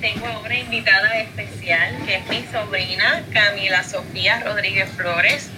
Tengo 0.00 0.26
a 0.26 0.40
una 0.40 0.58
invitada 0.58 1.20
especial 1.20 1.96
que 2.04 2.16
es 2.16 2.26
mi 2.26 2.44
sobrina 2.50 3.22
Camila 3.32 3.84
Sofía 3.84 4.40
Rodríguez 4.40 4.90
Flores. 4.90 5.50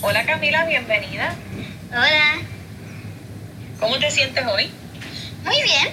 Hola 0.00 0.24
Camila, 0.24 0.64
bienvenida. 0.64 1.34
Hola. 1.90 2.38
¿Cómo 3.80 3.98
te 3.98 4.12
sientes 4.12 4.46
hoy? 4.46 4.70
Muy 5.42 5.60
bien 5.62 5.88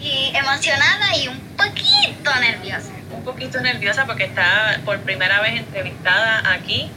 y 0.00 0.32
emocionada 0.34 1.16
y 1.16 1.28
un 1.28 1.38
poquito 1.56 2.34
nerviosa. 2.40 2.90
Un 3.12 3.22
poquito 3.22 3.60
nerviosa 3.60 4.06
porque 4.06 4.24
está 4.24 4.80
por 4.84 4.98
primera 5.02 5.40
vez 5.40 5.54
entrevistada 5.54 6.52
aquí 6.52 6.90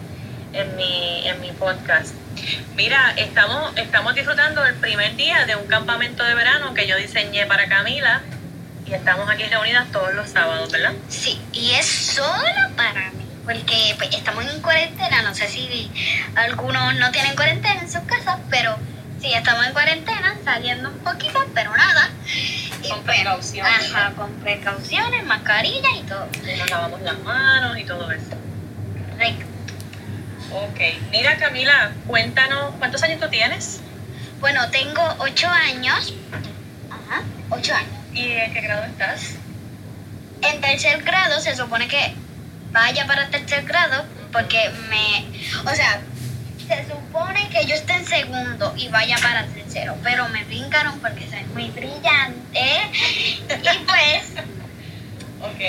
en 0.54 0.76
mi, 0.78 1.28
en 1.28 1.40
mi 1.42 1.52
podcast. 1.52 2.16
Mira, 2.76 3.14
estamos, 3.18 3.78
estamos 3.78 4.16
disfrutando 4.16 4.66
el 4.66 4.74
primer 4.76 5.16
día 5.16 5.46
de 5.46 5.56
un 5.56 5.68
campamento 5.68 6.24
de 6.24 6.34
verano 6.34 6.74
que 6.74 6.88
yo 6.88 6.98
diseñé 6.98 7.46
para 7.46 7.68
Camila 7.68 8.24
y 8.88 8.94
estamos 8.94 9.30
aquí 9.30 9.44
reunidas 9.44 9.92
todos 9.92 10.14
los 10.14 10.30
sábados, 10.30 10.72
¿verdad? 10.72 10.94
Sí, 11.10 11.40
y 11.52 11.72
es 11.72 11.86
solo 11.86 12.76
para 12.76 13.12
mí, 13.12 13.26
porque 13.44 13.96
pues, 13.98 14.14
estamos 14.14 14.46
en 14.46 14.62
cuarentena, 14.62 15.22
no 15.24 15.36
sé 15.36 15.48
si 15.50 15.92
algunos 16.36 16.96
no 16.96 17.12
tienen 17.12 17.36
cuarentena 17.36 17.82
en 17.82 17.92
sus 17.92 18.02
casas, 18.02 18.40
pero 18.50 18.78
sí, 19.22 19.34
estamos 19.34 19.66
en 19.66 19.74
cuarentena, 19.74 20.36
saliendo 20.44 20.90
un 20.90 21.00
poquito, 21.00 21.46
pero 21.54 21.76
nada. 21.76 22.10
Con 22.90 23.04
precauciones. 23.04 23.94
Ajá, 23.94 24.12
con 24.12 24.32
precauciones, 24.36 25.26
mascarilla 25.26 25.90
y 25.98 26.04
todo. 26.04 26.28
Y 26.46 26.58
nos 26.58 26.70
lavamos 26.70 27.02
las 27.02 27.20
manos 27.20 27.78
y 27.78 27.84
todo 27.84 28.10
eso. 28.12 28.38
Correcto. 29.12 29.46
Ok, 30.52 30.80
mira 31.12 31.36
Camila, 31.36 31.92
cuéntanos, 32.06 32.76
¿cuántos 32.80 33.04
años 33.04 33.20
tú 33.20 33.28
tienes? 33.30 33.82
Bueno, 34.40 34.70
tengo 34.70 35.02
ocho 35.20 35.50
años. 35.50 36.14
Ajá, 36.90 37.24
ocho 37.50 37.76
años. 37.76 37.97
¿Y 38.18 38.32
en 38.32 38.52
qué 38.52 38.62
grado 38.62 38.84
estás? 38.86 39.22
En 40.42 40.60
tercer 40.60 41.04
grado 41.04 41.40
se 41.40 41.56
supone 41.56 41.88
que 41.88 42.14
vaya 42.72 43.06
para 43.06 43.28
tercer 43.28 43.64
grado 43.66 44.06
porque 44.32 44.72
me... 44.90 45.24
O 45.72 45.76
sea, 45.76 46.02
se 46.68 46.86
supone 46.90 47.48
que 47.50 47.66
yo 47.68 47.76
esté 47.76 47.94
en 47.94 48.06
segundo 48.08 48.74
y 48.76 48.88
vaya 48.90 49.18
para 49.22 49.46
tercero, 49.46 49.96
pero 50.04 50.28
me 50.30 50.44
brincaron 50.46 51.00
porque 51.00 51.30
soy 51.30 51.44
muy 51.54 51.70
brillante 51.70 52.90
y 53.50 53.86
pues 53.86 54.34
Ok. 55.40 55.60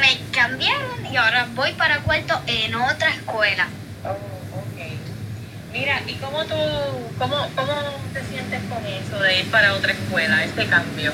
me 0.00 0.18
cambiaron 0.30 1.04
y 1.12 1.16
ahora 1.16 1.48
voy 1.54 1.72
para 1.72 1.98
cuarto 2.02 2.40
en 2.46 2.76
otra 2.76 3.10
escuela. 3.10 3.66
Oh, 4.04 4.10
ok. 4.10 5.72
Mira, 5.72 6.00
¿y 6.06 6.12
cómo 6.14 6.44
tú, 6.44 6.54
cómo, 7.18 7.36
cómo 7.56 7.74
te 8.14 8.24
sientes 8.24 8.60
con 8.70 8.86
eso 8.86 9.18
de 9.20 9.40
ir 9.40 9.50
para 9.50 9.74
otra 9.74 9.92
escuela, 9.92 10.44
este 10.44 10.66
cambio? 10.66 11.12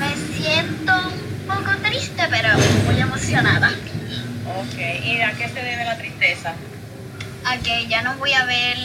Me 0.00 0.16
siento 0.16 0.92
un 0.96 1.46
poco 1.46 1.76
triste, 1.82 2.22
pero 2.30 2.48
muy 2.86 2.98
emocionada. 2.98 3.68
Ok, 3.68 4.78
¿y 5.04 5.20
a 5.20 5.32
qué 5.32 5.46
se 5.48 5.62
debe 5.62 5.84
la 5.84 5.98
tristeza? 5.98 6.54
A 7.44 7.58
que 7.58 7.86
ya 7.86 8.00
no 8.00 8.14
voy 8.16 8.32
a 8.32 8.46
ver... 8.46 8.78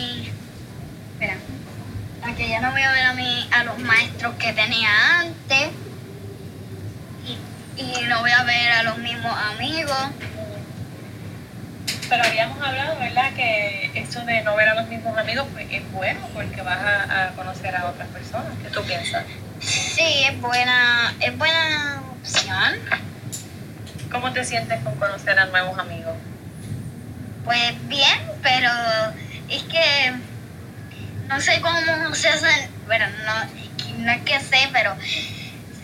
Espera. 1.13 1.37
A 2.21 2.35
que 2.35 2.49
ya 2.49 2.59
no 2.59 2.71
voy 2.71 2.81
a 2.81 2.91
ver 2.91 3.05
a, 3.05 3.13
mi, 3.13 3.49
a 3.53 3.63
los 3.63 3.79
maestros 3.79 4.35
que 4.35 4.51
tenía 4.51 4.89
antes. 5.21 5.69
Y, 7.25 7.81
y 7.81 8.07
no 8.09 8.19
voy 8.19 8.31
a 8.31 8.43
ver 8.43 8.71
a 8.73 8.83
los 8.83 8.97
mismos 8.97 9.33
amigos. 9.55 10.07
Pero 12.09 12.23
habíamos 12.25 12.61
hablado, 12.61 12.99
¿verdad? 12.99 13.33
Que 13.35 13.89
eso 13.95 14.19
de 14.25 14.41
no 14.41 14.53
ver 14.57 14.67
a 14.67 14.75
los 14.75 14.89
mismos 14.89 15.17
amigos 15.17 15.47
pues, 15.53 15.65
es 15.71 15.91
bueno 15.93 16.27
porque 16.33 16.61
vas 16.61 16.77
a, 16.77 17.23
a 17.23 17.29
conocer 17.31 17.73
a 17.73 17.85
otras 17.85 18.09
personas. 18.09 18.51
¿Qué 18.61 18.69
tú 18.69 18.83
piensas? 18.83 19.23
Sí, 19.95 20.25
es 20.29 20.41
buena, 20.41 21.13
es 21.21 21.37
buena 21.37 22.01
opción. 22.19 22.73
¿Cómo 24.11 24.33
te 24.33 24.43
sientes 24.43 24.81
con 24.83 24.95
conocer 24.95 25.39
a 25.39 25.45
nuevos 25.45 25.79
amigos? 25.79 26.15
Pues 27.45 27.87
bien, 27.87 28.19
pero 28.43 28.69
es 29.47 29.63
que 29.63 30.13
no 31.29 31.39
sé 31.39 31.61
cómo 31.61 31.77
se 32.13 32.27
hacen, 32.27 32.69
bueno, 32.87 33.05
no, 33.25 33.99
no 34.03 34.11
es 34.11 34.21
que 34.23 34.37
sé, 34.41 34.69
pero 34.73 34.95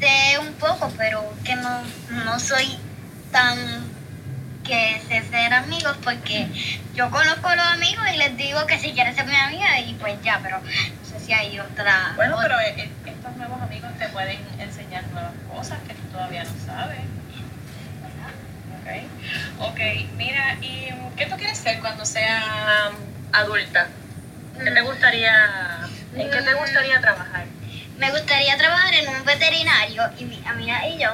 sé 0.01 0.39
un 0.39 0.53
poco, 0.55 0.91
pero 0.97 1.33
que 1.45 1.55
no, 1.55 1.81
no 2.25 2.37
soy 2.37 2.77
tan 3.31 3.57
que 4.65 5.01
sé 5.07 5.23
ser 5.29 5.53
amigos 5.53 5.95
porque 6.03 6.47
yo 6.95 7.09
conozco 7.09 7.47
a 7.47 7.55
los 7.55 7.65
amigos 7.67 8.03
y 8.13 8.17
les 8.17 8.35
digo 8.37 8.65
que 8.67 8.77
si 8.77 8.91
quieren 8.91 9.15
ser 9.15 9.25
mi 9.25 9.35
amiga 9.35 9.79
y 9.79 9.93
pues 9.95 10.21
ya, 10.21 10.39
pero 10.43 10.59
no 10.59 11.05
sé 11.09 11.25
si 11.25 11.31
hay 11.33 11.57
otra... 11.59 12.13
Bueno, 12.15 12.35
otra- 12.35 12.47
pero 12.57 12.59
eh, 12.61 12.75
eh, 12.77 12.89
estos 13.05 13.35
nuevos 13.37 13.61
amigos 13.61 13.90
te 14.01 14.09
pueden 14.09 14.39
enseñar 14.57 15.03
nuevas 15.11 15.33
cosas 15.53 15.77
que 15.87 15.93
tú 15.93 16.01
todavía 16.11 16.43
no 16.43 16.65
sabes. 16.65 16.97
Ok. 18.79 19.69
Ok, 19.69 19.79
mira, 20.17 20.55
¿y 20.59 20.89
qué 21.15 21.27
tú 21.27 21.35
quieres 21.37 21.59
ser 21.59 21.79
cuando 21.81 22.03
seas 22.03 22.43
adulta? 23.31 23.89
¿Qué 24.57 24.71
te 24.71 24.81
gustaría, 24.81 25.87
en 26.15 26.31
qué 26.31 26.41
te 26.41 26.53
gustaría 26.55 26.99
trabajar? 26.99 27.45
Me 27.99 28.09
gustaría 28.09 28.57
trabajar 28.57 28.91
en 28.95 29.07
un 29.07 29.23
veterinario 29.23 30.09
y 30.17 30.25
mi 30.25 30.41
amiga 30.47 30.87
y 30.87 30.97
yo, 30.97 31.11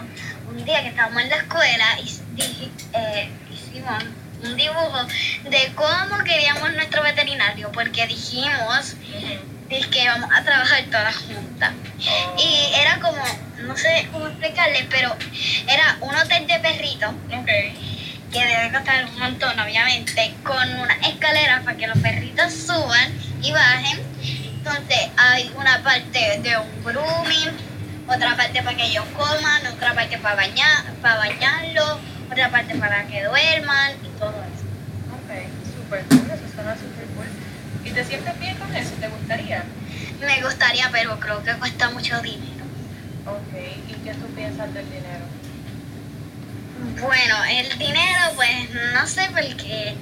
un 0.50 0.64
día 0.64 0.81
que 0.81 0.88
estábamos 0.88 1.24
en 1.24 1.30
la 1.30 1.36
escuela, 1.36 1.86
y 2.00 2.72
eh, 2.94 3.30
hicimos 3.52 4.02
un 4.46 4.56
dibujo 4.56 5.03
de 5.50 5.74
cómo 5.76 6.24
queríamos 6.24 6.72
nuestro 6.72 7.03
veterinario, 7.03 7.70
porque 7.74 8.08
dijimos 8.08 8.96
dije, 9.69 9.89
que 9.89 10.03
íbamos 10.03 10.29
a 10.33 10.44
trabajar 10.44 10.83
todas 10.91 11.16
juntas. 11.16 11.72
Y 12.38 12.73
era 12.79 13.00
como, 13.00 13.22
no 13.67 13.75
sé 13.78 14.07
cómo 14.11 14.28
explicarle, 14.28 14.88
pero 14.89 15.16
era 15.67 15.97
un 16.01 16.16
hotel 16.16 16.47
de 16.47 16.59
perritos 16.59 17.09
Ok. 17.09 17.47
que 18.31 18.45
debe 18.45 18.72
costar 18.72 19.05
un 19.05 19.19
montón, 19.19 19.59
obviamente, 19.59 20.33
con 20.44 20.69
una 20.79 20.94
escalera 21.07 21.61
para 21.63 21.78
que 21.78 21.88
los 21.88 21.97
perritos 22.00 22.53
suban 22.53 23.13
y 23.41 23.51
bajen. 23.51 24.00
Entonces 24.57 25.09
hay 25.16 25.51
una 25.55 25.81
parte 25.81 26.39
de 26.41 26.57
un 26.57 26.84
grooming, 26.84 27.51
otra 28.07 28.35
parte 28.35 28.61
para 28.61 28.75
que 28.75 28.84
ellos 28.84 29.05
coman, 29.16 29.66
otra 29.67 29.94
parte 29.94 30.17
para 30.17 30.35
bañar, 30.35 30.84
para 31.01 31.17
bañarlos, 31.17 31.99
otra 32.29 32.49
parte 32.49 32.75
para 32.75 33.05
que 33.07 33.23
duerman 33.23 33.91
y 34.03 34.19
todo 34.19 34.35
eso. 34.44 34.66
Ok, 35.16 35.31
súper 35.75 36.03
cool, 36.05 36.31
eso 36.31 36.53
suena 36.53 36.75
súper 36.75 37.05
cool. 37.16 37.47
¿Y 37.88 37.92
te 37.92 38.03
sientes 38.03 38.40
bien 38.40 38.58
con 38.58 38.75
eso? 38.75 38.92
¿Te 39.00 39.08
gustaría? 39.08 39.64
Me 40.20 40.44
gustaría, 40.44 40.90
pero 40.92 41.18
creo 41.20 41.42
que 41.44 41.53
cuesta 41.53 41.90
mucho 41.90 42.22
dinero. 42.22 42.66
Ok, 43.25 43.53
¿y 43.88 43.94
qué 44.03 44.14
tú 44.14 44.28
piensas 44.36 44.74
del 44.74 44.86
dinero? 44.86 45.25
Bueno, 47.00 47.36
el 47.50 47.78
dinero, 47.80 48.22
pues 48.36 48.70
no 48.94 49.08
sé, 49.08 49.22
porque 49.31 49.96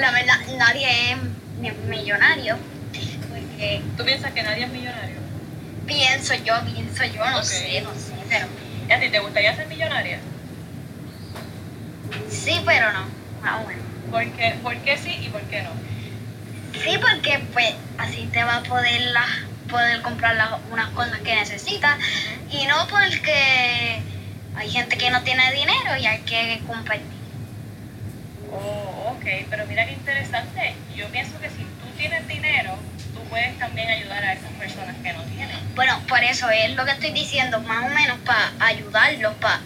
la 0.00 0.10
verdad 0.12 0.34
nadie 0.56 1.12
es 1.12 1.16
mi- 1.58 1.70
millonario. 1.88 2.56
Porque 3.28 3.82
¿Tú 3.96 4.04
piensas 4.04 4.32
que 4.32 4.42
nadie 4.42 4.64
es 4.64 4.70
millonario? 4.70 5.16
pienso 5.86 6.34
yo, 6.44 6.54
pienso 6.72 7.04
yo, 7.04 7.28
no 7.30 7.38
Ok. 7.38 7.44
sé, 7.44 7.80
no 7.82 7.90
sé, 7.94 8.12
pero 8.28 8.46
¿Y 8.88 8.92
a 8.92 9.00
ti 9.00 9.08
te 9.08 9.18
gustaría 9.18 9.54
ser 9.56 9.66
millonaria? 9.68 10.18
sí, 12.30 12.60
pero 12.64 12.92
no. 12.92 13.04
Ah, 13.42 13.60
bueno. 13.64 13.80
¿Por 14.10 14.24
qué, 14.36 14.54
¿Por 14.62 14.76
qué 14.78 14.96
sí 14.98 15.18
y 15.22 15.28
por 15.28 15.42
qué 15.42 15.62
no? 15.62 15.70
Sí, 16.72 16.98
porque 16.98 17.40
pues 17.52 17.74
así 17.98 18.28
te 18.32 18.42
va 18.44 18.56
a 18.56 18.62
poder, 18.62 19.00
las 19.12 19.28
poder 19.68 20.02
comprar 20.02 20.36
las, 20.36 20.50
unas 20.70 20.90
cosas 20.90 21.18
que 21.20 21.34
necesitas 21.34 21.96
y 22.50 22.66
no 22.66 22.86
porque 22.88 24.02
hay 24.54 24.70
gente 24.70 24.96
que 24.98 25.10
no 25.10 25.22
tiene 25.22 25.50
dinero 25.52 25.96
y 25.98 26.06
hay 26.06 26.20
que 26.20 26.60
compartir. 26.66 27.06
Oh, 28.52 29.14
ok, 29.16 29.46
pero 29.48 29.66
mira 29.66 29.86
qué 29.86 29.92
interesante. 29.92 30.74
Yo 30.94 31.08
pienso 31.08 31.40
que 31.40 31.48
si 31.48 31.56
tú 31.56 31.88
tienes 31.96 32.28
dinero, 32.28 32.76
tú 33.14 33.20
puedes 33.30 33.58
también 33.58 33.88
ayudar 33.88 34.22
a 34.22 34.34
esas 34.34 34.50
personas 34.52 34.94
que 35.02 35.12
no 35.14 35.22
tienen. 35.22 35.56
Bueno, 35.74 35.98
por 36.06 36.22
eso 36.22 36.50
es 36.50 36.74
lo 36.76 36.84
que 36.84 36.92
estoy 36.92 37.12
diciendo, 37.12 37.60
más 37.60 37.84
o 37.84 37.88
menos 37.88 38.18
para 38.26 38.52
ayudarlos, 38.60 39.34
para... 39.34 39.60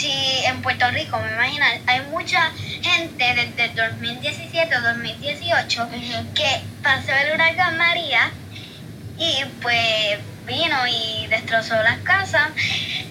Si 0.00 0.10
en 0.46 0.62
Puerto 0.62 0.90
Rico, 0.92 1.18
me 1.20 1.30
imagino, 1.30 1.62
hay 1.86 2.00
mucha 2.10 2.50
gente 2.80 3.34
desde 3.34 3.64
el 3.66 3.74
2017 3.74 4.74
o 4.74 4.80
2018 4.80 5.88
que 6.34 6.62
pasó 6.82 7.12
el 7.12 7.34
huracán 7.34 7.76
María 7.76 8.30
y 9.18 9.44
pues 9.60 10.18
vino 10.46 10.86
y 10.88 11.26
destrozó 11.26 11.74
las 11.82 11.98
casas. 11.98 12.48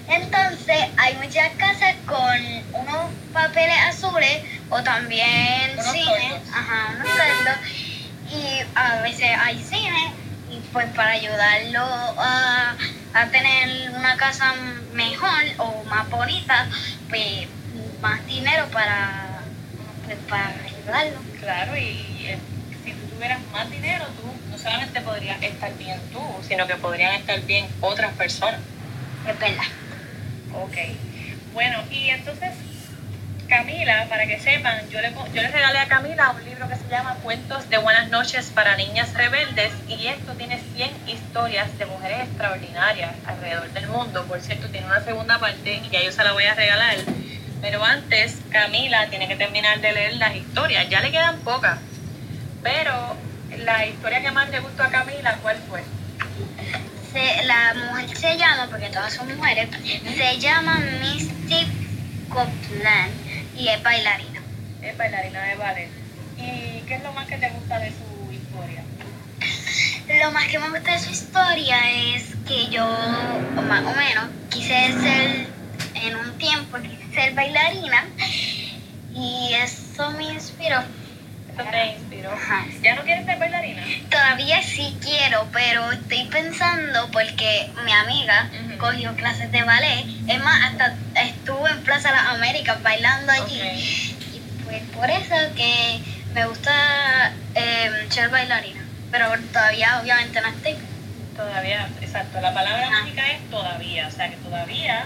Entonces 0.07 0.85
hay 0.97 1.13
muchas 1.17 1.49
casas 1.59 1.93
con 2.07 2.41
unos 2.73 3.11
papeles 3.33 3.77
azules 3.87 4.41
o 4.71 4.81
también 4.81 5.73
Unos 5.73 5.91
cine, 5.91 6.05
toldos. 6.05 6.49
ajá, 6.55 6.93
unos 6.95 7.07
toldos. 7.07 7.57
Y 8.31 8.61
a 8.73 9.01
veces 9.03 9.29
hay 9.39 9.61
cine 9.63 10.11
y 10.49 10.59
pues 10.73 10.87
para 10.95 11.11
ayudarlo 11.11 11.83
a, 12.17 12.73
a 13.13 13.25
tener 13.27 13.91
una 13.91 14.15
casa 14.17 14.53
mejor 14.93 15.43
o 15.57 15.83
más 15.85 16.09
bonita, 16.09 16.67
pues 17.09 17.47
más 18.01 18.25
dinero 18.27 18.65
para, 18.71 19.43
pues, 20.05 20.17
para 20.29 20.53
ayudarlo. 20.63 21.19
Claro, 21.39 21.77
y 21.77 22.25
eh, 22.25 22.37
si 22.83 22.91
tú 22.93 23.07
tuvieras 23.15 23.39
más 23.51 23.69
dinero, 23.69 24.05
tú 24.15 24.29
no 24.51 24.57
solamente 24.57 25.01
podrías 25.01 25.41
estar 25.41 25.75
bien 25.77 25.99
tú, 26.11 26.21
sino 26.47 26.67
que 26.67 26.75
podrían 26.75 27.13
estar 27.15 27.41
bien 27.41 27.67
otras 27.81 28.13
personas. 28.13 28.61
Es 29.27 29.39
verdad. 29.39 29.63
Ok. 30.53 30.77
Bueno, 31.53 31.83
y 31.91 32.09
entonces, 32.09 32.53
Camila, 33.49 34.05
para 34.07 34.27
que 34.27 34.39
sepan, 34.39 34.87
yo 34.91 35.01
le, 35.01 35.11
yo 35.33 35.41
le 35.41 35.47
regalé 35.47 35.79
a 35.79 35.87
Camila 35.87 36.29
un 36.29 36.45
libro 36.45 36.69
que 36.69 36.75
se 36.75 36.87
llama 36.87 37.15
Cuentos 37.23 37.67
de 37.67 37.79
Buenas 37.79 38.09
noches 38.09 38.51
para 38.53 38.77
Niñas 38.77 39.15
Rebeldes 39.15 39.73
y 39.87 40.05
esto 40.05 40.33
tiene 40.33 40.61
100 40.75 40.91
historias 41.07 41.75
de 41.79 41.87
mujeres 41.87 42.19
extraordinarias 42.27 43.15
alrededor 43.25 43.71
del 43.71 43.87
mundo. 43.87 44.23
Por 44.25 44.39
cierto, 44.41 44.67
tiene 44.67 44.85
una 44.85 45.03
segunda 45.03 45.39
parte 45.39 45.81
y 45.83 45.89
ya 45.89 46.03
yo 46.03 46.11
se 46.11 46.23
la 46.23 46.33
voy 46.33 46.43
a 46.43 46.53
regalar. 46.53 46.97
Pero 47.59 47.83
antes, 47.83 48.37
Camila 48.51 49.07
tiene 49.09 49.27
que 49.27 49.35
terminar 49.35 49.81
de 49.81 49.93
leer 49.93 50.17
las 50.17 50.35
historias. 50.35 50.87
Ya 50.87 51.01
le 51.01 51.09
quedan 51.09 51.39
pocas. 51.39 51.79
Pero 52.61 53.17
la 53.57 53.87
historia 53.87 54.21
que 54.21 54.29
más 54.29 54.47
le 54.49 54.59
gustó 54.59 54.83
a 54.83 54.89
Camila, 54.89 55.39
¿cuál 55.41 55.57
fue? 55.67 55.83
La 57.45 57.73
mujer 57.73 58.15
se 58.15 58.37
llama, 58.37 58.67
porque 58.69 58.89
todas 58.89 59.11
son 59.11 59.35
mujeres, 59.35 59.69
se 60.15 60.37
llama 60.37 60.79
Misty 61.01 61.65
Copeland 62.29 63.28
y 63.59 63.67
es 63.67 63.83
bailarina. 63.83 64.41
Es 64.81 64.97
bailarina 64.97 65.43
de 65.43 65.55
ballet. 65.55 65.89
¿Y 66.37 66.81
qué 66.87 66.95
es 66.95 67.03
lo 67.03 67.11
más 67.11 67.27
que 67.27 67.37
te 67.37 67.49
gusta 67.49 67.79
de 67.79 67.89
su 67.91 68.31
historia? 68.31 68.83
Lo 70.23 70.31
más 70.31 70.47
que 70.47 70.57
me 70.57 70.69
gusta 70.69 70.93
de 70.93 70.99
su 70.99 71.11
historia 71.11 71.77
es 72.15 72.23
que 72.47 72.69
yo, 72.69 72.85
o 72.87 73.61
más 73.61 73.83
o 73.83 73.93
menos, 73.93 74.29
quise 74.49 74.93
ser, 74.99 75.47
en 75.93 76.15
un 76.15 76.37
tiempo, 76.37 76.77
quise 76.81 77.13
ser 77.13 77.33
bailarina 77.33 78.05
y 79.13 79.53
eso 79.53 80.09
me 80.11 80.33
inspiró. 80.33 80.79
Eso 80.79 81.69
te 81.69 81.85
inspiró. 81.97 82.31
Ajá. 82.31 82.65
¿Ya 82.81 82.95
no 82.95 83.03
quieres 83.03 83.25
ser 83.25 83.37
bailarina? 83.37 83.83
Todavía 84.09 84.61
sí 84.63 84.97
quiero, 85.01 85.47
pero 85.51 85.91
estoy 85.91 86.23
pensando 86.25 87.09
porque 87.11 87.69
mi 87.85 87.91
amiga 87.91 88.49
cogió 88.79 89.13
clases 89.15 89.51
de 89.51 89.63
ballet. 89.63 90.05
Es 90.27 90.43
más, 90.43 90.63
hasta 90.63 90.95
estuvo 91.49 91.67
en 91.67 91.81
Plaza 91.81 92.11
Las 92.11 92.27
Américas 92.27 92.81
bailando 92.83 93.31
allí. 93.31 93.59
Y 93.59 94.41
pues 94.63 94.83
por 94.95 95.09
eso 95.09 95.35
que 95.55 95.99
me 96.35 96.45
gusta 96.45 97.33
eh, 97.55 98.05
ser 98.09 98.29
bailarina. 98.29 98.85
Pero 99.09 99.31
todavía 99.51 99.99
obviamente 99.99 100.39
no 100.41 100.47
estoy. 100.47 100.75
Todavía, 101.35 101.89
exacto. 102.01 102.39
La 102.39 102.53
palabra 102.53 102.91
mágica 102.91 103.31
es 103.31 103.49
todavía. 103.49 104.07
O 104.07 104.11
sea 104.11 104.29
que 104.29 104.35
todavía 104.37 105.05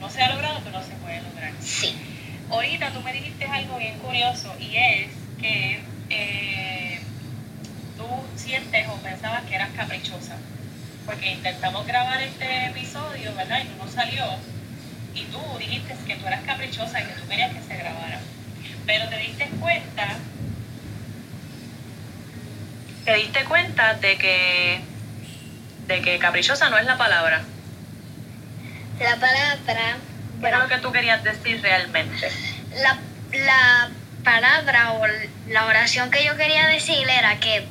no 0.00 0.10
se 0.10 0.22
ha 0.22 0.34
logrado, 0.34 0.60
pero 0.62 0.82
se 0.82 0.92
puede 0.96 1.22
lograr. 1.22 1.52
Sí. 1.62 1.96
Ahorita 2.50 2.90
tú 2.90 3.00
me 3.00 3.14
dijiste 3.14 3.46
algo 3.46 3.78
bien 3.78 3.98
curioso 4.00 4.54
y 4.58 4.76
es 4.76 5.08
que 5.40 5.82
eh, 6.10 7.00
tú 7.96 8.04
sientes 8.36 8.86
o 8.88 8.96
pensabas 8.96 9.44
que 9.44 9.54
eras 9.54 9.70
caprichosa. 9.74 10.36
Porque 11.06 11.32
intentamos 11.32 11.86
grabar 11.86 12.20
este 12.20 12.66
episodio, 12.66 13.34
¿verdad? 13.34 13.62
Y 13.64 13.68
no 13.70 13.84
nos 13.84 13.94
salió. 13.94 14.26
Y 15.14 15.24
tú 15.24 15.40
dijiste 15.58 15.94
que 16.06 16.16
tú 16.16 16.26
eras 16.26 16.42
caprichosa 16.42 17.00
y 17.00 17.06
que 17.06 17.12
tú 17.12 17.28
querías 17.28 17.52
que 17.52 17.62
se 17.62 17.76
grabara. 17.76 18.20
Pero 18.86 19.08
te 19.08 19.18
diste 19.18 19.48
cuenta, 19.60 20.16
te 23.04 23.14
diste 23.14 23.44
cuenta 23.44 23.94
de 23.94 24.18
que, 24.18 24.80
de 25.86 26.02
que 26.02 26.18
caprichosa 26.18 26.70
no 26.70 26.78
es 26.78 26.84
la 26.86 26.96
palabra. 26.98 27.42
La 29.00 29.16
palabra. 29.16 29.96
¿Qué 30.40 30.46
era 30.46 30.58
lo 30.58 30.68
que 30.68 30.78
tú 30.78 30.90
querías 30.92 31.22
decir 31.22 31.60
realmente? 31.60 32.30
La, 32.82 32.98
la 33.32 33.90
palabra 34.24 34.92
o 34.92 35.02
la 35.48 35.66
oración 35.66 36.10
que 36.10 36.24
yo 36.24 36.36
quería 36.36 36.66
decir 36.66 37.08
era 37.08 37.38
que 37.38 37.66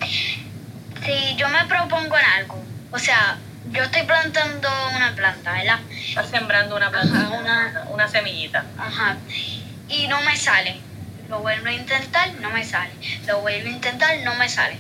si 1.05 1.35
yo 1.35 1.49
me 1.49 1.65
propongo 1.65 2.17
en 2.17 2.25
algo, 2.25 2.63
o 2.91 2.99
sea, 2.99 3.37
yo 3.71 3.83
estoy 3.83 4.03
plantando 4.03 4.67
una 4.95 5.13
planta, 5.15 5.51
¿verdad? 5.53 5.79
Estás 5.91 6.29
sembrando 6.29 6.75
una 6.75 6.89
planta, 6.89 7.17
Ajá, 7.19 7.29
una- 7.29 7.85
una 7.91 8.07
semillita. 8.07 8.65
Ajá. 8.77 9.17
Y 9.87 10.07
no 10.07 10.21
me 10.21 10.35
sale. 10.35 10.77
Lo 11.29 11.39
vuelvo 11.41 11.67
a 11.67 11.73
intentar, 11.73 12.31
no 12.41 12.49
me 12.51 12.63
sale. 12.63 12.91
Lo 13.27 13.41
vuelvo 13.41 13.67
a 13.67 13.71
intentar, 13.71 14.17
no 14.23 14.33
me 14.35 14.49
sale. 14.49 14.77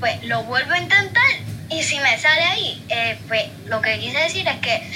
Pues 0.00 0.22
lo 0.24 0.42
vuelvo 0.44 0.72
a 0.74 0.78
intentar 0.78 1.24
y 1.70 1.82
si 1.82 1.98
me 2.00 2.18
sale 2.18 2.42
ahí, 2.42 2.84
eh, 2.88 3.18
pues 3.28 3.44
lo 3.66 3.80
que 3.80 3.98
quise 3.98 4.18
decir 4.18 4.46
es 4.46 4.56
que 4.60 4.90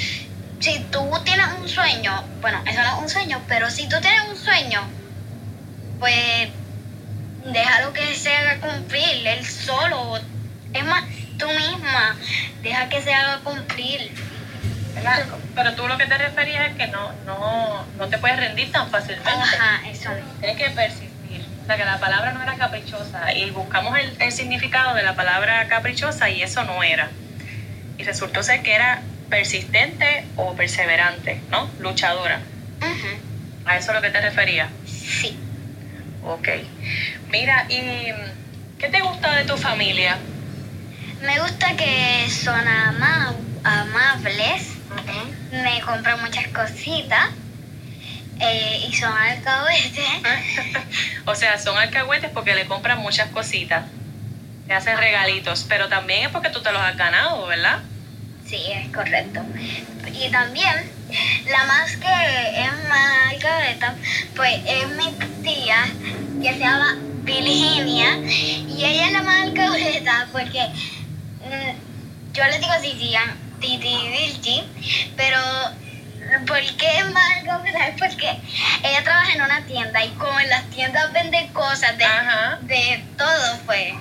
si 0.61 0.79
tú 0.91 1.11
tienes 1.25 1.47
un 1.61 1.69
sueño, 1.69 2.23
bueno, 2.41 2.63
eso 2.67 2.83
no 2.83 2.97
es 2.97 3.03
un 3.03 3.09
sueño, 3.09 3.43
pero 3.49 3.71
si 3.71 3.89
tú 3.89 3.97
tienes 4.01 4.21
un 4.29 4.37
sueño, 4.37 4.83
pues 5.99 6.49
déjalo 7.47 7.93
que 7.93 8.15
se 8.15 8.35
haga 8.35 8.61
cumplir, 8.61 9.27
él 9.27 9.45
solo. 9.47 10.19
Es 10.73 10.85
más, 10.85 11.05
tú 11.41 11.49
misma, 11.49 12.17
deja 12.63 12.89
que 12.89 13.03
se 13.03 13.13
haga 13.15 13.41
cumplir. 13.41 14.13
¿verdad? 14.95 15.25
Pero 15.55 15.75
tú 15.75 15.87
lo 15.89 15.97
que 15.99 16.07
te 16.07 16.19
referías 16.19 16.71
es 16.71 16.77
que 16.77 16.87
no, 16.89 17.13
no, 17.25 17.85
no 17.97 18.09
te 18.09 18.19
puedes 18.19 18.37
rendir 18.39 18.71
tan 18.73 18.91
fácilmente. 18.91 19.31
Ajá, 19.31 19.89
eso. 19.89 20.11
Tienes 20.41 20.57
que 20.57 20.71
persistir. 20.71 21.45
O 21.63 21.67
sea, 21.67 21.77
que 21.77 21.85
la 21.85 21.99
palabra 21.99 22.33
no 22.33 22.43
era 22.43 22.57
caprichosa. 22.57 23.33
Y 23.35 23.51
buscamos 23.51 23.97
el, 23.99 24.17
el 24.21 24.33
significado 24.33 24.95
de 24.95 25.03
la 25.03 25.15
palabra 25.15 25.67
caprichosa 25.69 26.29
y 26.29 26.43
eso 26.43 26.65
no 26.65 26.83
era. 26.83 27.11
Y 27.99 28.03
resultó 28.05 28.43
ser 28.43 28.63
que 28.63 28.75
era 28.75 29.03
persistente 29.29 30.25
o 30.37 30.55
perseverante, 30.55 31.41
¿no? 31.51 31.71
Luchadora. 31.79 32.41
Ujú, 32.81 33.19
¿A 33.67 33.77
eso 33.77 33.93
es 33.93 33.97
lo 33.97 34.03
que 34.03 34.11
te 34.11 34.21
referías? 34.21 34.69
Sí. 34.85 35.39
Ok. 36.25 36.49
Mira, 37.31 37.67
¿y 37.69 38.11
qué 38.79 38.89
te 38.89 39.01
gusta 39.01 39.33
de 39.37 39.45
tu 39.45 39.57
familia? 39.57 40.19
Me 41.23 41.39
gusta 41.39 41.77
que 41.77 42.29
son 42.31 42.67
ama- 42.67 43.35
amables, 43.65 44.63
me 45.53 45.81
compran 45.83 46.21
muchas 46.23 46.49
cositas 46.49 47.29
eh, 48.41 48.87
y 48.89 48.93
son 48.95 49.13
alcahuetes. 49.13 49.93
o 51.27 51.35
sea, 51.35 51.59
son 51.59 51.77
alcahuetes 51.77 52.31
porque 52.31 52.55
le 52.55 52.67
compran 52.67 52.99
muchas 53.01 53.29
cositas. 53.31 53.85
Te 54.67 54.75
hacen 54.75 54.97
regalitos, 54.97 55.67
pero 55.69 55.89
también 55.89 56.25
es 56.27 56.29
porque 56.31 56.49
tú 56.51 56.63
te 56.63 56.73
los 56.73 56.81
has 56.81 56.97
ganado, 56.97 57.47
¿verdad? 57.47 57.81
Sí, 58.47 58.57
es 58.73 58.89
correcto. 58.95 59.43
Y 60.15 60.31
también, 60.31 60.75
la 61.51 61.65
más 61.65 61.97
que 61.97 62.65
es 62.65 62.89
más 62.89 63.33
alcahueta, 63.33 63.95
pues 64.35 64.59
es 64.67 64.89
mi 64.97 65.13
tía 65.43 65.87
que 66.43 66.53
se 66.55 66.61
llama 66.61 66.97
Virginia 67.25 68.19
y 68.69 68.85
ella 68.85 69.07
es 69.07 69.13
la 69.13 69.23
más 69.23 69.43
alcahueta 69.43 70.29
porque 70.33 70.67
yo 72.33 72.45
le 72.45 72.59
digo 72.59 72.73
Titi, 73.61 74.65
pero 75.17 75.39
¿por 76.47 76.61
qué? 76.77 76.99
Es 76.99 77.95
porque 77.99 78.31
ella 78.83 79.05
trabaja 79.05 79.33
en 79.35 79.43
una 79.43 79.63
tienda 79.67 80.05
y 80.05 80.11
como 80.11 80.39
en 80.41 80.49
las 80.49 80.65
tiendas 80.71 81.13
venden 81.13 81.49
cosas 81.49 81.97
de, 81.99 82.05
Ajá. 82.05 82.59
de 82.63 83.05
todo, 83.17 83.59
pues... 83.67 83.95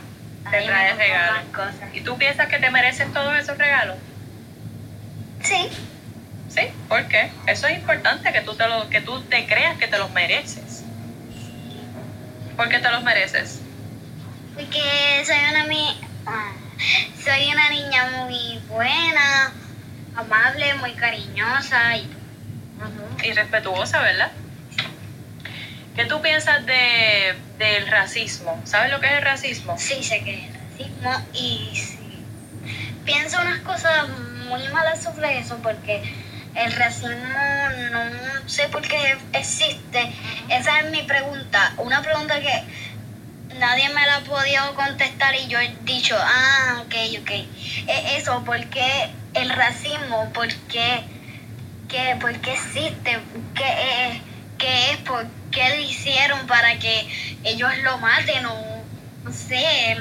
Te 0.49 0.63
trae 0.63 0.93
regalos. 0.95 1.43
cosas. 1.53 1.93
¿Y 1.93 2.01
tú 2.01 2.17
piensas 2.17 2.47
que 2.47 2.57
te 2.57 2.71
mereces 2.71 3.13
todos 3.13 3.37
esos 3.37 3.57
regalos? 3.57 3.97
Sí. 5.43 5.69
Sí, 6.49 6.61
¿por 6.87 7.07
qué? 7.07 7.29
Eso 7.45 7.67
es 7.67 7.77
importante, 7.77 8.31
que 8.33 8.41
tú 8.41 8.55
te, 8.55 8.67
lo, 8.67 8.89
que 8.89 9.01
tú 9.01 9.21
te 9.23 9.45
creas 9.45 9.77
que 9.77 9.87
te 9.87 9.97
los 9.99 10.11
mereces. 10.11 10.83
¿Por 12.57 12.69
qué 12.69 12.79
te 12.79 12.89
los 12.89 13.03
mereces? 13.03 13.59
Porque 14.55 15.23
soy 15.25 15.37
una 15.51 15.65
mi 15.65 16.01
ah, 16.25 16.51
soy 17.23 17.51
una 17.51 17.69
niña 17.69 18.09
muy 18.25 18.59
buena, 18.67 19.51
amable, 20.15 20.73
muy 20.75 20.91
cariñosa 20.93 21.97
y 21.97 22.09
Y 23.23 23.31
respetuosa, 23.33 24.01
¿verdad? 24.01 24.31
¿Qué 25.95 26.05
tú 26.05 26.21
piensas 26.21 26.65
de, 26.65 27.35
del 27.57 27.87
racismo? 27.87 28.61
¿Sabes 28.63 28.91
lo 28.91 29.01
que 29.01 29.07
es 29.07 29.13
el 29.13 29.21
racismo? 29.21 29.77
sí 29.77 30.01
sé 30.01 30.23
que 30.23 30.45
es 30.45 30.53
racismo 30.53 31.11
y 31.33 31.71
sí. 31.75 32.23
pienso 33.05 33.41
unas 33.41 33.59
cosas 33.59 34.07
muy 34.47 34.65
malas 34.69 35.03
sobre 35.03 35.39
eso 35.39 35.57
porque 35.61 36.01
el 36.55 36.71
racismo 36.71 37.17
no 37.91 38.49
sé 38.49 38.69
por 38.69 38.81
qué 38.81 39.17
existe. 39.33 40.11
Esa 40.49 40.79
es 40.79 40.91
mi 40.91 41.03
pregunta. 41.03 41.73
Una 41.77 42.01
pregunta 42.01 42.39
que 42.39 42.63
nadie 43.59 43.89
me 43.89 44.05
la 44.05 44.17
ha 44.17 44.21
podido 44.21 44.73
contestar 44.75 45.35
y 45.35 45.47
yo 45.47 45.59
he 45.59 45.75
dicho, 45.81 46.15
ah, 46.19 46.81
ok, 46.85 46.95
ok. 47.21 47.31
E- 47.31 48.15
Eso, 48.17 48.43
¿por 48.43 48.59
qué 48.69 49.09
el 49.33 49.49
racismo? 49.49 50.31
¿Por 50.33 50.47
qué, 50.67 51.03
qué, 51.87 52.17
por 52.19 52.39
qué 52.41 52.53
existe? 52.53 53.19
¿Qué 53.55 54.07
es? 54.07 54.21
¿Qué 54.57 54.91
es? 54.91 54.97
¿Por 54.99 55.25
qué 55.51 55.69
lo 55.69 55.75
hicieron 55.81 56.47
para 56.47 56.77
que 56.79 57.07
ellos 57.43 57.71
lo 57.79 57.97
maten 57.99 58.45
o 58.45 58.83
no 59.23 59.31
sé, 59.31 59.97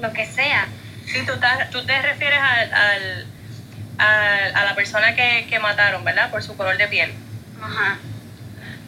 lo 0.00 0.12
que 0.12 0.26
sea? 0.26 0.68
Sí, 1.06 1.24
tú, 1.26 1.32
estás- 1.32 1.70
tú 1.70 1.84
te 1.86 2.00
refieres 2.02 2.38
al, 2.40 2.72
al- 2.74 3.26
al- 3.98 4.56
a 4.56 4.64
la 4.64 4.74
persona 4.74 5.14
que, 5.14 5.46
que 5.48 5.58
mataron, 5.58 6.04
¿verdad? 6.04 6.30
Por 6.30 6.42
su 6.42 6.56
color 6.56 6.76
de 6.76 6.88
piel. 6.88 7.12
Ajá. 7.60 7.98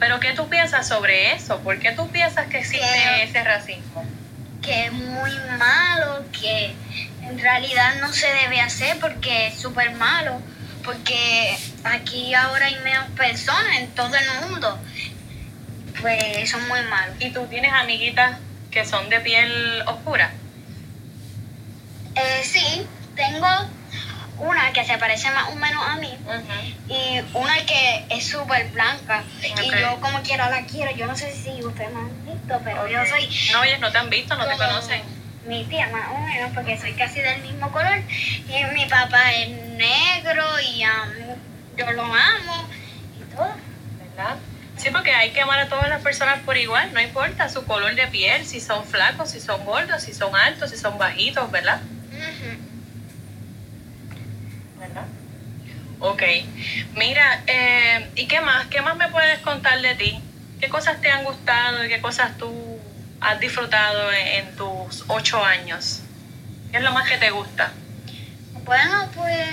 Pero 0.01 0.19
¿qué 0.19 0.33
tú 0.33 0.49
piensas 0.49 0.89
sobre 0.89 1.33
eso? 1.35 1.61
¿Por 1.61 1.79
qué 1.79 1.93
tú 1.93 2.09
piensas 2.09 2.47
que 2.49 2.59
existe 2.59 2.87
Que- 2.87 3.23
ese 3.25 3.45
racismo? 3.45 4.05
que 4.63 4.87
es 4.87 4.93
muy 4.93 5.31
malo, 5.59 6.23
que 6.39 6.75
en 7.23 7.39
realidad 7.39 7.95
no 8.01 8.13
se 8.13 8.27
debe 8.43 8.61
hacer 8.61 8.99
porque 9.01 9.47
es 9.47 9.59
súper 9.59 9.93
malo, 9.93 10.39
porque 10.85 11.57
aquí 11.85 12.35
ahora 12.35 12.67
hay 12.67 12.77
menos 12.85 13.07
personas 13.17 13.79
en 13.79 13.89
todo 13.95 14.15
el 14.17 14.49
mundo. 14.51 14.79
Pues 16.03 16.23
eso 16.39 16.59
es 16.59 16.67
muy 16.69 16.83
malo. 16.83 17.13
¿Y 17.21 17.31
tú 17.31 17.47
tienes 17.47 17.73
amiguitas 17.73 18.37
que 18.71 18.85
son 18.85 19.09
de 19.09 19.21
piel 19.21 19.83
oscura? 19.87 20.31
Eh, 22.17 22.43
sí, 22.45 22.87
tengo 23.17 23.47
una 24.41 24.73
que 24.73 24.85
se 24.85 24.97
parece 24.99 25.31
más 25.31 25.51
o 25.51 25.55
menos 25.55 25.83
a 25.87 25.97
mí 25.97 26.13
y 26.89 27.21
una 27.35 27.57
que 27.67 28.07
es 28.09 28.27
súper 28.27 28.69
blanca 28.69 29.23
y 29.63 29.71
yo 29.71 30.01
como 30.01 30.21
quiera 30.23 30.51
la 30.51 30.63
quiero. 30.63 30.91
Yo 30.97 31.07
no 31.07 31.17
sé 31.17 31.33
si 31.33 31.63
ustedes 31.63 31.93
me 31.93 32.01
han 32.01 32.27
visto, 32.27 32.61
pero 32.65 32.89
yo 32.89 33.05
soy 33.07 33.29
No, 33.53 33.65
ellos 33.65 33.81
no 33.81 33.93
te 33.93 33.99
han 33.99 34.11
visto, 34.11 34.35
no 34.37 34.47
te 34.47 34.57
conocen. 34.57 35.03
Mi 35.47 35.65
tía 35.65 35.89
más 35.89 36.11
o 36.13 36.19
menos, 36.19 36.51
porque 36.55 36.79
soy 36.79 36.93
casi 36.93 37.21
del 37.21 37.41
mismo 37.43 37.71
color. 37.73 38.03
Y 38.09 38.75
mi 38.75 38.87
papá 38.87 39.33
es 39.33 39.49
negro 39.49 40.45
y 40.61 40.85
um, 40.85 41.37
yo 41.77 41.93
lo 41.93 42.03
amo 42.03 42.69
y 43.19 43.35
todo. 43.35 43.55
¿Verdad? 43.99 44.37
Sí, 44.77 44.89
porque 44.91 45.13
hay 45.13 45.31
que 45.31 45.43
amar 45.43 45.59
a 45.59 45.69
todas 45.69 45.89
las 45.89 46.03
personas 46.03 46.41
por 46.41 46.57
igual, 46.57 46.93
no 46.95 47.01
importa 47.01 47.49
su 47.51 47.67
color 47.67 47.95
de 47.95 48.07
piel, 48.07 48.47
si 48.47 48.61
son 48.61 48.87
flacos, 48.87 49.31
si 49.31 49.41
son 49.41 49.65
gordos, 49.67 50.03
si 50.03 50.15
son 50.15 50.35
altos, 50.35 50.71
si 50.71 50.79
son 50.79 50.97
bajitos, 50.97 51.51
¿verdad? 51.51 51.81
¿Verdad? 54.81 55.05
Ok. 56.01 56.23
Mira, 56.97 57.43
eh, 57.47 58.11
¿y 58.17 58.27
qué 58.27 58.41
más? 58.41 58.67
¿Qué 58.69 58.81
más 58.81 58.97
me 58.97 59.09
puedes 59.09 59.39
contar 59.41 59.81
de 59.81 59.95
ti? 59.95 60.19
¿Qué 60.61 60.69
cosas 60.69 61.01
te 61.01 61.11
han 61.11 61.25
gustado 61.25 61.85
y 61.85 61.89
qué 61.89 62.01
cosas 62.01 62.37
tú 62.39 62.79
has 63.21 63.39
disfrutado 63.39 64.11
en, 64.13 64.27
en 64.47 64.57
tus 64.57 65.05
ocho 65.09 65.45
años? 65.45 66.01
¿Qué 66.71 66.79
es 66.79 66.83
lo 66.83 66.93
más 66.93 67.09
que 67.09 67.19
te 67.19 67.31
gusta? 67.31 67.73
Bueno, 68.65 69.09
pues 69.15 69.49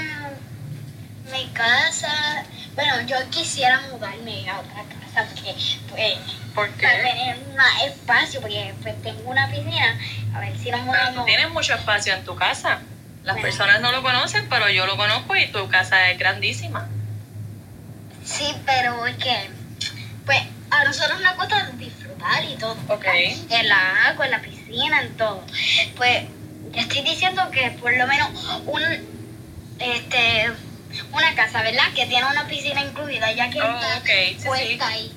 mi 1.32 1.48
casa. 1.50 2.44
Bueno, 2.76 3.02
yo 3.08 3.18
quisiera 3.30 3.82
mudarme 3.92 4.50
a 4.50 4.60
otra 4.60 4.84
casa 4.84 5.26
porque, 5.34 5.54
pues, 5.90 6.14
¿Por 6.54 6.70
para 6.70 6.94
qué? 6.98 7.04
tener 7.04 7.38
más 7.56 7.84
espacio, 7.86 8.40
porque 8.40 8.74
pues 8.82 9.02
tengo 9.02 9.30
una 9.30 9.48
piscina. 9.50 9.98
A 10.34 10.40
ver 10.40 10.58
si 10.58 10.72
nos 10.72 10.82
mudamos. 10.82 11.26
tienes 11.26 11.50
mucho 11.50 11.74
espacio 11.74 12.14
en 12.14 12.24
tu 12.24 12.36
casa. 12.36 12.80
Las 13.28 13.42
personas 13.42 13.82
no 13.82 13.92
lo 13.92 14.02
conocen, 14.02 14.48
pero 14.50 14.70
yo 14.70 14.86
lo 14.86 14.96
conozco 14.96 15.36
y 15.36 15.48
tu 15.52 15.68
casa 15.68 16.10
es 16.12 16.18
grandísima. 16.18 16.88
Sí, 18.24 18.54
pero 18.66 19.06
es 19.06 19.18
que, 19.18 19.50
pues, 20.26 20.40
a 20.72 20.86
nosotros 20.86 21.20
nos 21.20 21.36
gusta 21.36 21.70
disfrutar 21.74 22.42
y 22.46 22.56
todo. 22.56 22.78
Ok. 22.88 23.06
En 23.50 23.68
la 23.68 24.08
agua, 24.08 24.26
en 24.26 24.32
la 24.32 24.40
piscina, 24.42 25.02
en 25.02 25.18
todo. 25.18 25.46
Pues, 25.98 26.24
yo 26.72 26.80
estoy 26.82 27.02
diciendo 27.02 27.52
que 27.52 27.72
por 27.72 27.92
lo 27.98 28.08
menos 28.08 28.30
un, 28.66 28.82
este, 29.80 30.52
una 31.12 31.36
casa, 31.36 31.62
¿verdad? 31.64 31.92
Que 31.94 32.06
tiene 32.06 32.26
una 32.28 32.48
piscina 32.48 32.82
incluida, 32.82 33.30
ya 33.34 33.50
que 33.50 33.62
Oh, 33.62 33.76
está 33.76 33.98
ok, 33.98 34.06
sí, 34.08 34.36
sí. 34.40 34.46
puesta 34.48 34.88
ahí. 34.88 35.12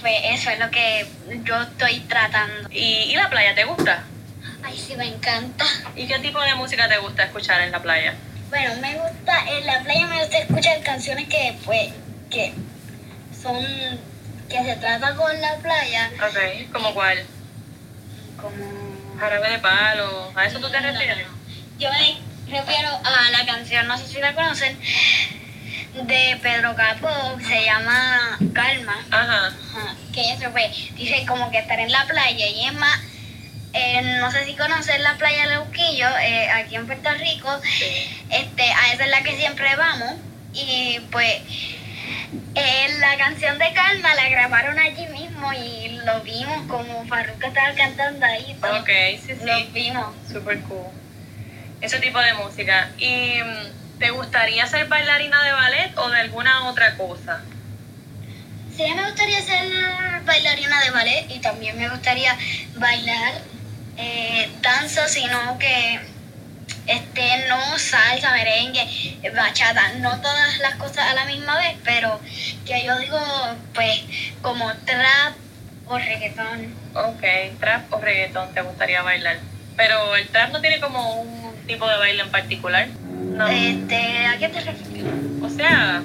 Pues 0.00 0.14
eso 0.24 0.48
es 0.48 0.58
lo 0.58 0.70
que 0.70 1.06
yo 1.44 1.60
estoy 1.60 2.00
tratando. 2.00 2.70
¿Y, 2.72 2.84
y 3.12 3.16
la 3.16 3.28
playa 3.28 3.54
te 3.54 3.64
gusta? 3.64 4.04
Ay, 4.62 4.76
sí, 4.78 4.94
me 4.96 5.06
encanta. 5.06 5.64
¿Y 5.96 6.06
qué 6.06 6.18
tipo 6.18 6.40
de 6.40 6.54
música 6.54 6.88
te 6.88 6.98
gusta 6.98 7.24
escuchar 7.24 7.60
en 7.62 7.72
la 7.72 7.80
playa? 7.80 8.14
Bueno, 8.50 8.74
me 8.80 8.94
gusta, 8.98 9.44
en 9.48 9.66
la 9.66 9.80
playa 9.82 10.06
me 10.06 10.20
gusta 10.20 10.38
escuchar 10.38 10.80
canciones 10.82 11.28
que, 11.28 11.54
pues, 11.64 11.92
que 12.30 12.52
son, 13.40 13.56
que 14.48 14.64
se 14.64 14.76
trata 14.76 15.14
con 15.14 15.40
la 15.40 15.56
playa, 15.56 16.10
Ok. 16.28 16.72
¿Como 16.72 16.94
cuál? 16.94 17.24
como... 18.40 19.18
Jarabe 19.18 19.50
de 19.50 19.58
palo. 19.58 20.32
¿A 20.34 20.46
eso 20.46 20.58
tú 20.60 20.70
te 20.70 20.80
no, 20.80 20.86
refieres? 20.90 21.26
no. 21.26 21.34
Yo 21.78 21.90
me 21.90 22.16
refiero 22.56 22.88
a 22.88 23.30
la 23.30 23.44
canción, 23.46 23.86
no 23.86 23.96
sé 23.98 24.06
si 24.06 24.18
la 24.20 24.34
conocen, 24.34 24.78
de 25.94 26.38
Pedro 26.42 26.74
Capó, 26.74 27.38
se 27.46 27.64
llama 27.64 28.38
Calma. 28.54 28.96
Ajá. 29.10 29.46
Ajá, 29.48 29.94
que 30.14 30.32
eso 30.32 30.50
fue, 30.52 30.70
dice 30.94 31.24
como 31.26 31.50
que 31.50 31.58
estar 31.58 31.78
en 31.78 31.92
la 31.92 32.04
playa 32.06 32.46
y 32.46 32.64
es 32.66 32.72
más, 32.74 32.98
eh, 33.72 34.02
no 34.20 34.30
sé 34.30 34.44
si 34.44 34.54
conocen 34.56 35.02
la 35.02 35.16
playa 35.16 35.48
de 35.48 35.56
Luquillo, 35.56 36.08
eh, 36.22 36.50
aquí 36.50 36.76
en 36.76 36.86
Puerto 36.86 37.10
Rico, 37.14 37.60
Sí. 37.78 37.86
este, 38.30 38.62
a 38.72 38.92
esa 38.92 39.04
es 39.04 39.10
la 39.10 39.22
que 39.22 39.36
siempre 39.36 39.74
vamos 39.76 40.14
y 40.52 40.98
pues 41.12 41.36
eh, 42.54 42.86
la 42.98 43.16
canción 43.16 43.58
de 43.58 43.72
Calma 43.72 44.14
la 44.14 44.28
grabaron 44.28 44.78
allí 44.78 45.06
mismo 45.06 45.52
y 45.52 46.00
lo 46.04 46.20
vimos 46.22 46.66
como 46.68 47.04
Farruko 47.06 47.46
estaba 47.46 47.72
cantando 47.74 48.26
ahí, 48.26 48.56
todo. 48.60 48.80
Ok, 48.80 48.88
sí, 49.24 49.34
lo 49.44 49.56
sí. 49.58 49.68
vimos. 49.72 50.06
Super 50.30 50.60
cool. 50.62 50.86
Ese 51.80 51.98
tipo 52.00 52.18
de 52.20 52.34
música. 52.34 52.90
¿Y 52.98 53.38
mm, 53.42 53.98
te 54.00 54.10
gustaría 54.10 54.66
ser 54.66 54.86
bailarina 54.88 55.42
de 55.44 55.52
ballet 55.52 55.96
o 55.98 56.10
de 56.10 56.20
alguna 56.20 56.64
otra 56.68 56.96
cosa? 56.96 57.40
Sí, 58.76 58.84
me 58.94 59.02
gustaría 59.04 59.40
ser 59.42 59.66
bailarina 60.24 60.80
de 60.82 60.90
ballet 60.90 61.26
y 61.30 61.38
también 61.40 61.78
me 61.78 61.88
gustaría 61.88 62.36
bailar 62.76 63.34
eh, 64.00 64.50
danza, 64.62 65.06
sino 65.08 65.58
que 65.58 66.00
este 66.86 67.48
no 67.48 67.78
salsa, 67.78 68.32
merengue, 68.32 68.86
bachata, 69.34 69.92
no 69.98 70.20
todas 70.20 70.58
las 70.58 70.74
cosas 70.76 71.10
a 71.10 71.14
la 71.14 71.24
misma 71.26 71.58
vez, 71.58 71.76
pero 71.84 72.20
que 72.66 72.84
yo 72.84 72.98
digo 72.98 73.18
pues 73.74 74.02
como 74.42 74.72
trap 74.84 75.34
o 75.86 75.98
reggaetón. 75.98 76.74
Ok, 76.94 77.58
trap 77.60 77.92
o 77.92 78.00
reggaetón 78.00 78.52
te 78.54 78.62
gustaría 78.62 79.02
bailar. 79.02 79.38
Pero 79.76 80.16
el 80.16 80.28
trap 80.28 80.50
no 80.52 80.60
tiene 80.60 80.80
como 80.80 81.20
un 81.20 81.54
tipo 81.66 81.88
de 81.88 81.96
baile 81.96 82.22
en 82.22 82.30
particular. 82.30 82.88
No. 82.88 83.46
Este, 83.48 84.26
¿a 84.26 84.38
qué 84.38 84.48
te 84.48 84.60
refieres? 84.60 85.12
O 85.42 85.48
sea, 85.48 86.02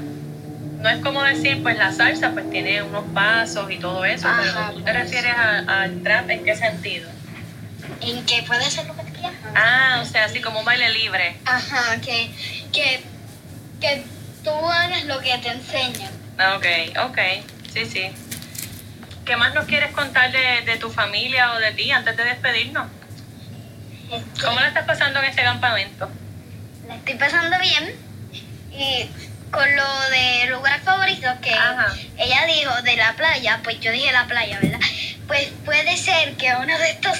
no 0.82 0.90
es 0.90 1.00
como 1.00 1.24
decir, 1.24 1.64
pues 1.64 1.78
la 1.78 1.92
salsa 1.92 2.32
pues 2.32 2.50
tiene 2.52 2.84
unos 2.84 3.06
pasos 3.14 3.72
y 3.72 3.78
todo 3.78 4.06
eso, 4.06 4.28
Ajá, 4.28 4.42
pero 4.42 4.74
tú 4.74 4.84
te 4.84 4.92
por 4.92 5.02
refieres 5.02 5.34
al 5.36 6.04
trap 6.04 6.30
en 6.30 6.44
qué 6.44 6.56
sentido? 6.56 7.10
¿En 8.06 8.26
qué 8.26 8.44
puede 8.44 8.70
ser 8.70 8.86
lo 8.86 8.96
que 8.96 9.04
quieras? 9.12 9.34
Ah, 9.56 10.00
o 10.02 10.06
sea, 10.06 10.26
así 10.26 10.42
como 10.42 10.60
un 10.60 10.66
baile 10.66 10.90
libre. 10.92 11.36
Ajá, 11.46 12.00
que, 12.02 12.30
que, 12.72 13.02
que 13.82 14.04
tú 14.44 14.52
hagas 14.52 15.04
lo 15.06 15.20
que 15.20 15.38
te 15.40 15.50
enseñan. 15.50 16.12
Ah, 16.38 16.56
Ok, 16.58 16.66
ok, 17.10 17.18
sí, 17.74 17.86
sí. 17.86 18.12
¿Qué 19.26 19.36
más 19.38 19.54
nos 19.56 19.66
quieres 19.66 19.92
contar 19.94 20.32
de, 20.32 20.62
de 20.66 20.78
tu 20.78 20.92
familia 20.92 21.54
o 21.54 21.58
de 21.60 21.72
ti 21.72 21.92
antes 21.92 22.16
de 22.16 22.24
despedirnos? 22.26 22.88
Este, 24.12 24.46
¿Cómo 24.46 24.60
la 24.60 24.68
estás 24.68 24.86
pasando 24.86 25.20
en 25.20 25.26
este 25.26 25.42
campamento? 25.44 26.10
la 26.88 26.96
estoy 26.98 27.16
pasando 27.16 27.58
bien 27.60 27.96
y 28.72 29.10
con 29.50 29.76
lo 29.76 30.10
de 30.12 30.46
lugar 30.52 30.80
favorito 30.82 31.28
que 31.42 31.52
Ajá. 31.52 31.88
ella 32.18 32.46
dijo 32.46 32.80
de 32.84 32.96
la 32.98 33.14
playa, 33.14 33.60
pues 33.64 33.80
yo 33.80 33.92
dije 33.92 34.12
la 34.12 34.28
playa, 34.28 34.60
¿verdad? 34.62 34.80
Pues 35.26 35.50
puede 35.66 35.98
ser 35.98 36.34
que 36.36 36.54
uno 36.62 36.78
de 36.78 36.92
estos 36.92 37.15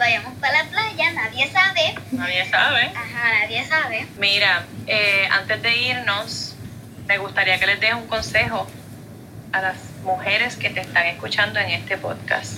vayamos 0.00 0.32
para 0.40 0.64
la 0.64 0.70
playa, 0.70 1.12
nadie 1.12 1.48
sabe, 1.52 1.94
Nadie 2.10 2.48
sabe. 2.50 2.84
ajá, 2.86 3.40
nadie 3.42 3.64
sabe. 3.68 4.06
Mira, 4.18 4.64
eh, 4.86 5.28
antes 5.30 5.62
de 5.62 5.76
irnos, 5.76 6.54
me 7.06 7.18
gustaría 7.18 7.58
que 7.60 7.66
les 7.66 7.78
des 7.80 7.92
un 7.94 8.06
consejo 8.08 8.66
a 9.52 9.60
las 9.60 9.76
mujeres 10.02 10.56
que 10.56 10.70
te 10.70 10.80
están 10.80 11.06
escuchando 11.06 11.60
en 11.60 11.70
este 11.70 11.98
podcast. 11.98 12.54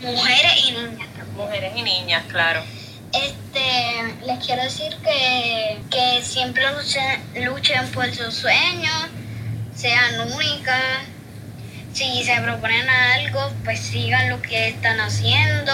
Mujeres 0.00 0.52
y 0.66 0.72
niñas 0.72 1.08
también. 1.16 1.36
Mujeres 1.36 1.72
y 1.76 1.82
niñas, 1.82 2.24
claro. 2.28 2.62
Este, 3.12 4.24
les 4.26 4.44
quiero 4.44 4.62
decir 4.62 4.96
que, 5.04 5.78
que 5.90 6.22
siempre 6.24 6.64
luchen, 6.72 7.44
luchen 7.44 7.86
por 7.92 8.12
sus 8.14 8.34
sueños, 8.34 9.08
sean 9.76 10.20
únicas. 10.32 10.82
Si 11.92 12.24
se 12.24 12.40
proponen 12.40 12.88
algo, 12.88 13.52
pues 13.64 13.78
sigan 13.80 14.30
lo 14.30 14.40
que 14.40 14.68
están 14.68 14.98
haciendo. 15.00 15.72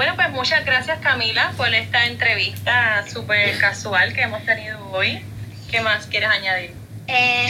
Bueno, 0.00 0.16
pues 0.16 0.30
muchas 0.30 0.64
gracias 0.64 0.98
Camila 1.00 1.52
por 1.58 1.74
esta 1.74 2.06
entrevista 2.06 3.04
súper 3.06 3.58
casual 3.58 4.14
que 4.14 4.22
hemos 4.22 4.42
tenido 4.46 4.82
hoy. 4.92 5.22
¿Qué 5.70 5.82
más 5.82 6.06
quieres 6.06 6.30
añadir? 6.30 6.72
Eh, 7.06 7.46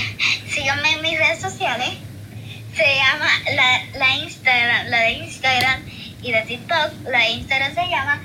síganme 0.49 0.95
en 0.95 1.01
mis 1.01 1.17
redes 1.17 1.41
sociales. 1.41 1.91
Se 2.75 2.97
llama 2.97 3.29
la, 3.55 3.99
la 4.01 4.17
Instagram, 4.17 4.89
la 4.89 4.99
de 4.99 5.13
Instagram 5.13 5.83
Y 6.23 6.33
de 6.33 6.43
TikTok, 6.43 6.93
la 7.09 7.29
Instagram 7.29 7.73
se 7.73 7.87
llama 7.87 8.21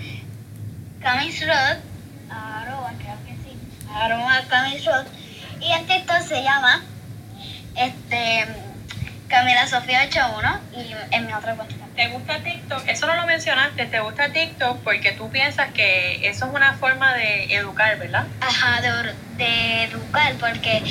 Camisrod. 1.03 1.77
Arroba, 2.32 2.94
creo 2.98 3.17
que 3.27 3.34
sí. 3.44 3.55
Arroba 3.94 4.41
Camisrod. 4.50 5.05
Y 5.62 5.72
en 5.72 5.86
TikTok 5.86 6.22
se 6.22 6.41
llama 6.41 6.82
este 7.75 8.48
Camila 9.27 9.67
Sofía 9.67 10.03
81 10.08 10.60
y 10.77 11.15
en 11.15 11.25
mi 11.25 11.34
otra 11.34 11.55
cuenta. 11.55 11.75
¿Te 11.96 12.08
gusta 12.10 12.39
TikTok? 12.39 12.88
Eso 12.88 13.08
no 13.08 13.15
lo 13.15 13.25
mencionaste. 13.25 13.86
¿Te 13.86 14.00
gusta 14.00 14.29
TikTok 14.29 14.84
porque 14.84 15.13
tú 15.13 15.29
piensas 15.32 15.72
que 15.72 16.27
eso 16.27 16.46
es 16.46 16.53
una 16.53 16.74
forma 16.74 17.13
de 17.15 17.55
educar, 17.55 17.98
verdad? 17.98 18.27
Ajá, 18.41 18.82
de, 19.38 19.84
educar, 19.84 20.34
porque 20.39 20.82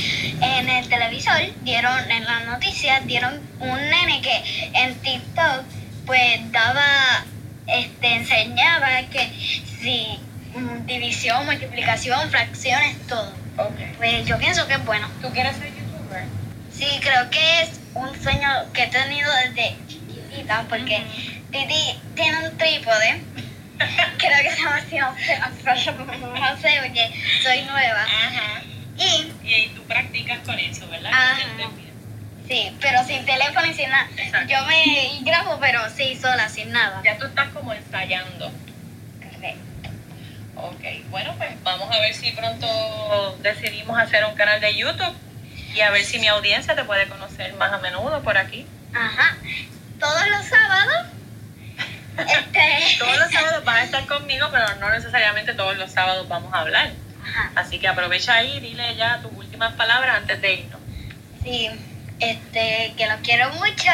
en 0.40 0.68
el 0.68 0.88
televisor 0.88 1.40
dieron, 1.62 2.10
en 2.10 2.24
las 2.24 2.44
noticias, 2.46 3.06
dieron 3.06 3.40
un 3.60 3.76
nene 3.76 4.20
que 4.20 4.70
en 4.74 4.94
TikTok 4.96 5.64
pues 6.06 6.52
daba, 6.52 7.24
este, 7.66 8.16
enseñaba 8.16 9.02
que 9.10 9.32
si 9.80 10.18
mm, 10.54 10.86
división, 10.86 11.46
multiplicación, 11.46 12.30
fracciones, 12.30 13.06
todo. 13.06 13.32
Ok. 13.56 13.96
Pues 13.96 14.26
yo 14.26 14.36
pienso 14.38 14.66
que 14.66 14.74
es 14.74 14.84
bueno. 14.84 15.08
¿Tú 15.22 15.30
quieres 15.30 15.56
ser 15.56 15.68
youtuber? 15.68 16.24
Sí, 16.72 16.86
creo 17.00 17.30
que 17.30 17.62
es 17.62 17.83
un 17.94 18.22
sueño 18.22 18.48
que 18.72 18.84
he 18.84 18.86
tenido 18.88 19.30
desde 19.44 19.76
chiquita, 19.88 20.64
porque 20.68 20.96
Ujú. 20.98 21.50
Titi 21.52 21.98
tiene 22.14 22.48
un 22.48 22.56
trípode. 22.56 23.20
creo 24.18 24.42
que 24.42 24.50
se 24.50 24.62
llama 24.62 24.76
así, 24.76 24.98
no 24.98 25.14
sé, 25.16 25.38
no 25.38 26.56
sé, 26.56 26.80
porque 26.82 27.10
soy 27.42 27.62
nueva. 27.62 28.02
Ajá. 28.02 28.62
Y 28.96 29.32
Y 29.44 29.68
tú 29.74 29.82
practicas 29.84 30.38
con 30.40 30.58
eso, 30.58 30.88
¿verdad? 30.88 31.10
Ajá. 31.12 31.40
Sí, 32.48 32.76
pero 32.80 33.02
sin 33.04 33.24
teléfono 33.24 33.66
y 33.66 33.74
sin 33.74 33.88
nada. 33.88 34.08
Exacto. 34.16 34.52
Yo 34.52 34.64
me 34.66 35.20
grabo, 35.22 35.58
pero 35.60 35.80
sí, 35.90 36.16
sola, 36.20 36.48
sin 36.48 36.70
nada. 36.72 37.00
Ya 37.04 37.16
tú 37.16 37.26
estás 37.26 37.48
como 37.48 37.72
ensayando. 37.72 38.52
Correcto. 39.18 39.90
Ok, 40.56 41.08
bueno, 41.10 41.34
pues 41.38 41.50
vamos 41.62 41.90
a 41.90 42.00
ver 42.00 42.14
si 42.14 42.32
pronto 42.32 43.38
decidimos 43.42 43.98
hacer 43.98 44.24
un 44.26 44.34
canal 44.34 44.60
de 44.60 44.76
YouTube 44.76 45.16
y 45.74 45.80
a 45.80 45.90
ver 45.90 46.04
si 46.04 46.18
mi 46.18 46.28
audiencia 46.28 46.74
te 46.74 46.84
puede 46.84 47.06
conocer 47.08 47.52
más 47.54 47.72
a 47.72 47.78
menudo 47.78 48.22
por 48.22 48.38
aquí. 48.38 48.66
Ajá. 48.94 49.36
Todos 49.98 50.26
los 50.28 50.46
sábados. 50.46 51.06
Este. 52.18 52.96
Todos 52.98 53.18
los 53.18 53.30
sábados 53.32 53.64
vas 53.64 53.76
a 53.76 53.84
estar 53.84 54.06
conmigo, 54.06 54.48
pero 54.52 54.64
no 54.76 54.90
necesariamente 54.90 55.54
todos 55.54 55.76
los 55.76 55.90
sábados 55.90 56.28
vamos 56.28 56.52
a 56.54 56.60
hablar. 56.60 56.92
Ajá. 57.26 57.50
Así 57.56 57.78
que 57.78 57.88
aprovecha 57.88 58.34
ahí 58.34 58.56
y 58.58 58.60
dile 58.60 58.94
ya 58.96 59.20
tus 59.20 59.32
últimas 59.32 59.72
palabras 59.74 60.16
antes 60.18 60.40
de 60.40 60.54
irnos. 60.54 60.80
Sí, 61.42 61.68
este, 62.20 62.94
que 62.96 63.06
los 63.08 63.20
quiero 63.20 63.52
mucho. 63.54 63.90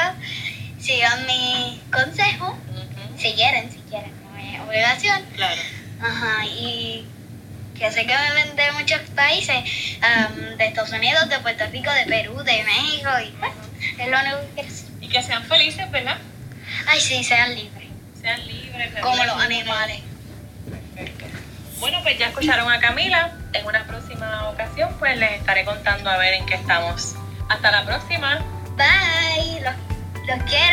Sigan 0.78 1.26
mi 1.26 1.80
consejo. 1.92 2.48
Ujú, 2.50 3.18
Si 3.18 3.32
quieren, 3.34 3.70
si 3.70 3.78
quieren, 3.88 4.12
no 4.22 4.36
es 4.38 4.60
obligación. 4.60 5.22
Claro. 5.34 5.60
Ajá, 6.02 6.46
y 6.46 7.06
que 7.80 7.90
sé 7.90 8.06
que 8.06 8.14
me 8.14 8.34
ven 8.34 8.56
de 8.56 8.72
muchos 8.72 9.00
países, 9.16 9.64
de 10.58 10.66
Estados 10.66 10.92
Unidos, 10.92 11.28
de 11.30 11.38
Puerto 11.38 11.64
Rico, 11.72 11.90
de 11.90 12.04
Perú, 12.04 12.36
de 12.44 12.62
México, 12.62 13.08
y 13.24 13.34
es 14.00 14.08
lo 14.08 14.20
único 14.20 14.40
que 14.54 14.62
quiero. 14.62 14.70
Y 15.00 15.08
que 15.08 15.22
sean 15.22 15.42
felices, 15.44 15.90
¿verdad? 15.90 16.18
Ay, 16.86 17.00
sí, 17.00 17.24
sean 17.24 17.54
libres, 17.54 17.88
Sean 18.20 18.46
libres. 18.46 18.90
como 19.00 19.24
los 19.24 19.42
animales. 19.42 20.02
Perfecto. 20.94 21.24
Bueno, 21.78 22.00
pues 22.02 22.18
ya 22.18 22.26
escucharon 22.28 22.70
a 22.70 22.78
Camila. 22.80 23.32
En 23.54 23.66
una 23.66 23.84
próxima 23.84 24.50
ocasión, 24.50 24.94
pues 24.98 25.16
les 25.16 25.32
estaré 25.32 25.64
contando 25.64 26.10
a 26.10 26.18
ver 26.18 26.34
en 26.34 26.44
qué 26.44 26.54
estamos. 26.54 27.14
Hasta 27.48 27.70
la 27.70 27.84
próxima. 27.86 28.44
Bye, 28.76 29.62
los, 29.62 29.74
los 30.28 30.50
quiero. 30.50 30.69